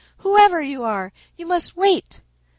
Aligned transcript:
Whoever 0.17 0.59
you 0.59 0.81
are, 0.83 1.13
you 1.37 1.45
must 1.45 1.77
wait." 1.77 2.21